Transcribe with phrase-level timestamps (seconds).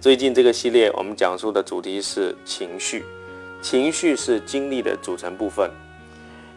[0.00, 3.04] 最近这个系列，我们讲述的主题是情绪。
[3.60, 5.68] 情绪是精力的组成部分，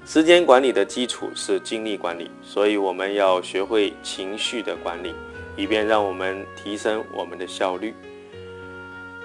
[0.06, 5.16] 时间管理的基础是精力管理，所以我们要学会情绪的管理，
[5.58, 7.96] 以便让我们提升我们的效率。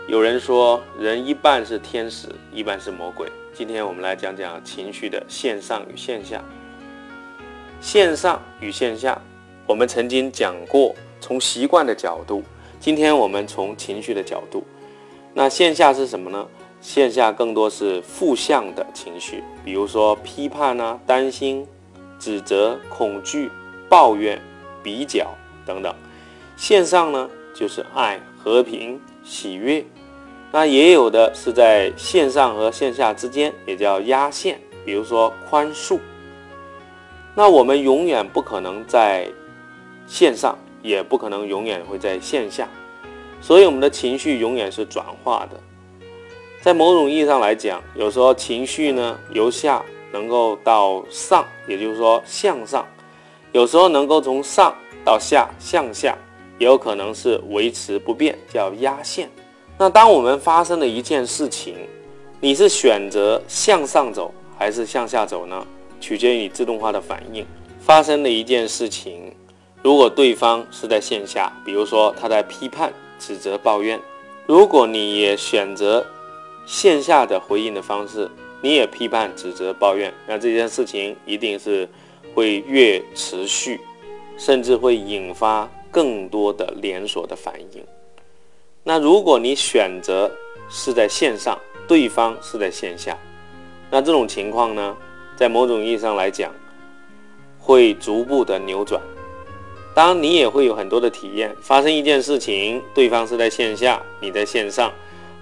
[0.09, 3.31] 有人说，人一半是天使，一半是魔鬼。
[3.53, 6.43] 今天我们来讲讲情绪的线上与线下。
[7.83, 9.21] 线上与线下，
[9.67, 12.43] 我们曾经讲过，从习惯的角度。
[12.79, 14.63] 今天我们从情绪的角度，
[15.35, 16.47] 那线下是什么呢？
[16.81, 21.67] 线下更多是负向的情绪，比如说批判啊、担心、
[22.19, 23.51] 指责、恐惧、
[23.89, 24.41] 抱怨、
[24.85, 25.27] 比较
[25.65, 25.93] 等等。
[26.57, 29.85] 线上呢，就是爱、和平、喜悦。
[30.53, 35.99] 那也有的是在线上和线下之间，也叫压线，比如说宽恕。
[37.35, 39.29] 那我们永远不可能在
[40.07, 40.57] 线上。
[40.87, 42.69] 也不可能永远会在线下，
[43.41, 45.61] 所以我们的情绪永远是转化的。
[46.63, 52.85] 在某种意义上来讲，有时候情绪呢由下能够到上，也就是说向上；
[53.51, 54.73] 有时候能够从上
[55.05, 56.17] 到下向下，
[56.59, 59.29] 也有可能是维持不变，叫压线。
[59.77, 61.75] 那当我们发生了一件事情，
[62.41, 65.67] 你是选择向上走还是向下走呢？
[66.01, 67.45] 取决于你自动化的反应。
[67.81, 69.33] 发生了一件事情。
[69.87, 74.01] 如果对方是在线下，比如说他在批判、指责、抱怨，
[74.45, 76.05] 如果你也选择
[76.67, 78.29] 线下的回应的方式，
[78.61, 81.89] 你也批判、指责、抱怨，那这件事情一定是
[82.35, 83.81] 会越持续，
[84.37, 87.81] 甚至会引发更多的连锁的反应。
[88.83, 90.29] 那如果你选择
[90.69, 93.17] 是在线上，对方是在线下，
[93.89, 94.97] 那这种情况呢，
[95.37, 96.53] 在某种意义上来讲，
[97.57, 99.01] 会逐步的扭转。
[99.97, 101.57] 当然，你也会有很多的体验。
[101.63, 104.93] 发生一件事情，对方是在线下，你在线上，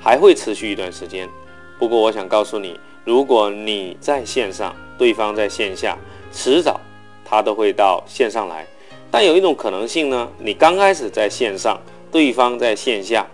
[0.01, 1.29] 还会持续一段时间。
[1.77, 5.99] 不过，我想告诉你，如果你在线上，对方在线下，
[6.33, 6.81] 迟早
[7.25, 8.65] 他都会到线上来。
[9.11, 11.77] 但有一种可能性呢，你刚开始在线上，
[12.13, 13.27] 对方在线下，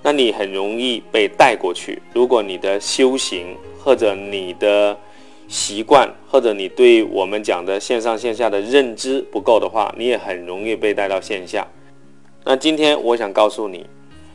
[0.00, 2.00] 那你很容易被带过去。
[2.14, 4.96] 如果你的修行或者你的
[5.52, 11.68] 习惯或者你对我们讲的线上线下的认知不够的话，你也很容易被带到线下。
[12.42, 13.84] 那今天我想告诉你，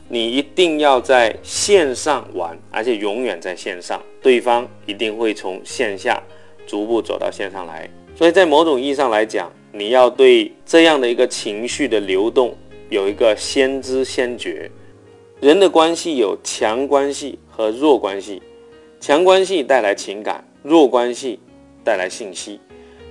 [0.07, 6.22] 你一定要在线上玩，而且永远在线上，对方一定会从线下
[6.67, 7.89] 逐步走到线上来。
[8.16, 12.56] 所以在某种意义上来讲，你要对这样的一个情绪的流动
[12.91, 14.69] 有一个先知先觉。
[15.39, 18.39] 人的关系有强关系和弱关系，
[19.00, 20.46] 强关系带来情感。
[20.67, 21.39] 弱关系
[21.81, 22.59] 带来信息，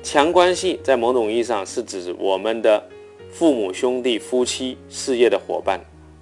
[0.03, 2.87] 强关系在某种意义上是指我们的
[3.31, 5.81] 父母、兄弟、夫妻、事业的伙伴。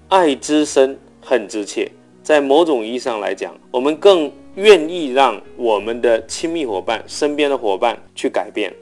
[0.09, 1.91] 爱之深，恨之切。
[2.23, 8.73] 在某种意义上来讲，我们更愿意让我们的亲密伙伴、身边的伙伴去改变，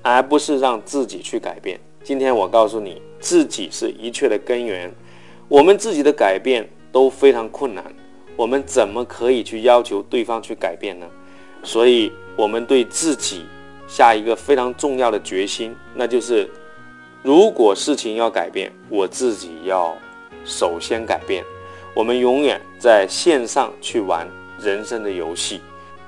[0.00, 1.78] 而不是让自己去改变。
[2.02, 4.90] 今天我告诉你，自己是一切的根源。
[5.46, 7.84] 我们自己的改变都非常困难，
[8.34, 11.06] 我们怎么可以去要求对方去改变呢？
[11.62, 13.46] 所以，我们对自己
[13.86, 16.48] 下一个非常重要的决心，那就是，
[17.22, 19.96] 如果事情要改变，我自己要
[20.44, 21.44] 首先改变。
[21.94, 24.26] 我们永远在线上去玩
[24.58, 25.60] 人生的游戏，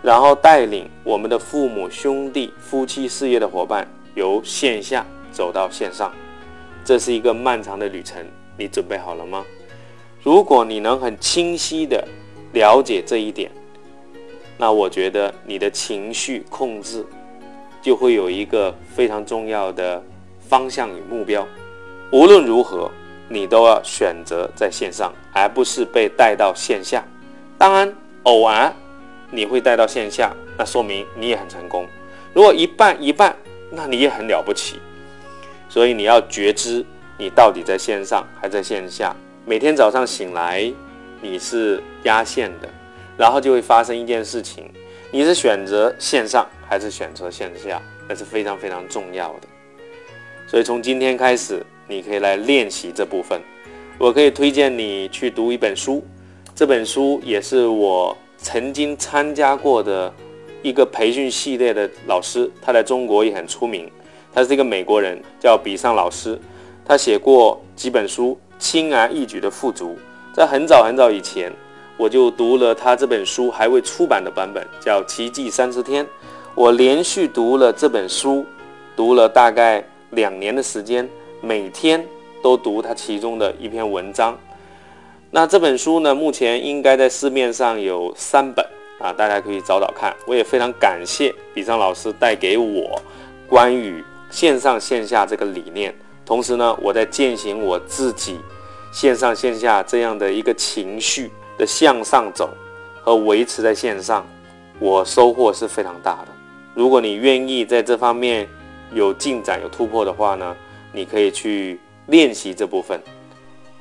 [0.02, 6.14] 然后带领我们的父母、兄弟、夫妻、事业的伙伴由线下走到线上，
[6.84, 8.24] 这是一个漫长的旅程。
[8.56, 9.44] 你准备好了吗？
[10.22, 12.06] 如果你能很清晰的
[12.52, 13.50] 了解这一点。
[14.60, 17.02] 那我觉得你的情绪控制
[17.80, 20.04] 就会有一个非常重要的
[20.38, 21.48] 方向与目标。
[22.12, 22.90] 无论如何，
[23.26, 27.02] 你都要选择在线上，而不是被带到线下。
[27.56, 27.90] 当然，
[28.24, 28.70] 偶尔
[29.30, 31.86] 你会带到线下，那说明你也很成功。
[32.34, 33.34] 如果一半一半，
[33.70, 34.78] 那你也很了不起。
[35.70, 36.84] 所以你要觉知
[37.16, 39.16] 你到底在线上还在线下。
[39.46, 40.70] 每天早上醒来，
[41.22, 42.68] 你是压线的。
[43.20, 44.64] 然后就会发生一件事情，
[45.10, 47.78] 你是选择线上还是选择线下，
[48.08, 49.40] 那是非常非常重要的。
[50.46, 53.38] 所以从今天开始，你可以来练习这部分。
[53.98, 56.02] 我可以推荐你去读一本书，
[56.54, 60.10] 这本书也是我曾经参加过的
[60.62, 63.86] 一个培训系列的老师，他在中国也很出名。
[64.32, 66.40] 他是一个美国人，叫比尚老师。
[66.86, 69.98] 他写过几本书，轻而易举的富足。
[70.32, 71.52] 在很早很早以前，
[72.00, 76.02] 我就读了他这本书还未出版的版本，叫《奇迹三十天》。
[76.54, 78.42] 我连续读了这本书，
[78.96, 81.06] 读了大概两年的时间，
[81.42, 82.02] 每天
[82.42, 84.34] 都读他其中的一篇文章。
[85.30, 88.64] 那这本书呢，目前应该在市面上有三本
[88.98, 90.16] 啊，大家可以找找看。
[90.26, 92.98] 我也非常感谢比尚老师带给我
[93.46, 95.94] 关于线上线下这个理念，
[96.24, 98.40] 同时呢，我在践行我自己
[98.90, 101.30] 线上线下这样的一个情绪
[101.60, 102.48] 的向上走
[103.02, 104.26] 和维持在线上，
[104.78, 106.28] 我收获是非常大的。
[106.74, 108.48] 如果你愿意在这方面
[108.94, 110.56] 有进展、有突破的话呢，
[110.90, 112.98] 你可以去练习这部分。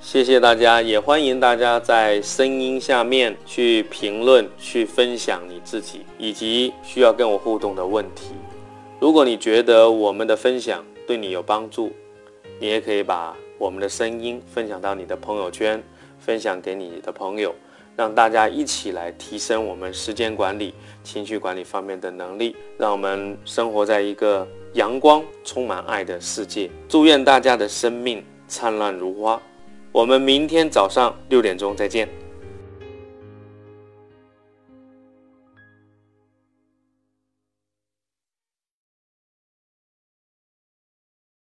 [0.01, 8.33] 谢谢大家，也欢迎大家在声音下面去评论、去分享你自己以及需要跟我互动的问题。
[8.99, 11.93] 如果你觉得我们的分享对你有帮助，
[12.59, 15.81] 你也可以把我们的声音分享到你的朋友圈，
[16.19, 17.55] 分享给你的朋友，
[17.99, 20.73] 让大家一起来提升我们时间管理、
[21.03, 26.71] 情绪管理方面的能力，让我们生活在一个阳光、充满爱的世界。
[26.87, 29.37] 祝愿大家的生命灿烂如花。
[29.91, 32.07] 我们明天早上六点钟再见。